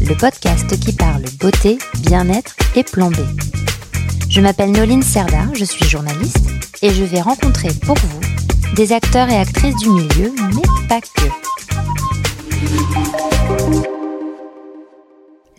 [0.00, 3.16] le podcast qui parle beauté, bien-être et plan B.
[4.28, 6.46] Je m'appelle Noline Serda, je suis journaliste
[6.82, 8.20] et je vais rencontrer pour vous
[8.74, 11.54] des acteurs et actrices du milieu, mais pas que.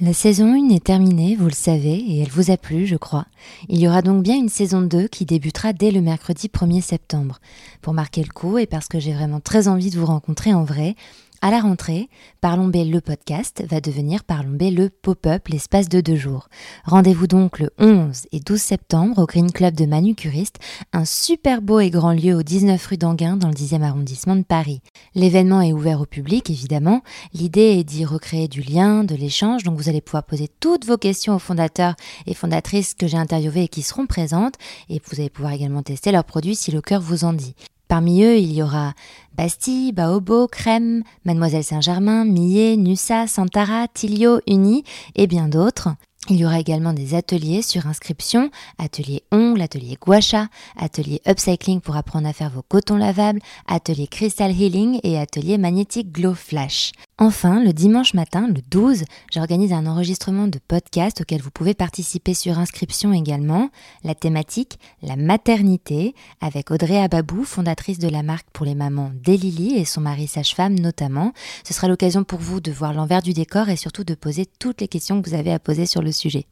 [0.02, 3.28] La saison 1 est terminée, vous le savez, et elle vous a plu, je crois.
[3.70, 7.40] Il y aura donc bien une saison 2 qui débutera dès le mercredi 1er septembre.
[7.82, 10.66] Pour marquer le coup et parce que j'ai vraiment très envie de vous rencontrer en
[10.66, 10.96] vrai,
[11.42, 12.10] à la rentrée,
[12.42, 16.50] Parlons B le podcast va devenir Parlons B le pop-up l'espace de deux jours.
[16.86, 20.58] Rendez-vous donc le 11 et 12 septembre au Green Club de Manucuriste,
[20.94, 24.44] un super beau et grand lieu au 19 rue d'Anguin dans le 10e arrondissement de
[24.44, 24.82] Paris.
[25.14, 27.02] L'événement est ouvert au public évidemment.
[27.34, 30.98] L'idée est d'y recréer du lien, de l'échange, donc vous allez pouvoir poser toutes vos
[30.98, 34.56] questions aux fondateurs et fondatrices que j'ai interviewés et qui seront présentes
[34.90, 37.56] et vous allez pouvoir également tester leurs produits si le cœur vous en dit.
[37.88, 38.94] Parmi eux, il y aura
[39.36, 44.84] Bastille, Baobo, Crème, Mademoiselle Saint-Germain, Millet, Nussa, Santara, Tilio, Uni
[45.16, 45.90] et bien d'autres.
[46.28, 51.96] Il y aura également des ateliers sur inscription, atelier ongles, atelier guacha, atelier upcycling pour
[51.96, 56.94] apprendre à faire vos cotons lavables, atelier crystal healing et atelier magnétique glow flash.
[57.18, 62.34] Enfin, le dimanche matin, le 12, j'organise un enregistrement de podcast auquel vous pouvez participer
[62.34, 63.70] sur inscription également.
[64.04, 69.78] La thématique, la maternité, avec Audrey Ababou, fondatrice de la marque pour les mamans Delili
[69.78, 71.32] et son mari sage-femme notamment.
[71.64, 74.82] Ce sera l'occasion pour vous de voir l'envers du décor et surtout de poser toutes
[74.82, 76.48] les questions que vous avez à poser sur le sujet.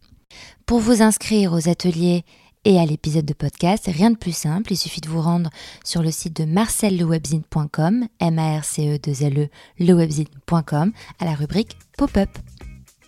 [0.66, 2.24] Pour vous inscrire aux ateliers
[2.66, 5.50] et à l'épisode de podcast, rien de plus simple, il suffit de vous rendre
[5.84, 11.26] sur le site de marcellewebzine.com, m a r c e 2 l e lewebzine.com, à
[11.26, 12.30] la rubrique Pop-up.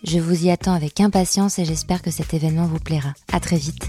[0.04, 3.14] Je vous y attends avec impatience et j'espère que cet événement vous plaira.
[3.32, 3.86] À très vite.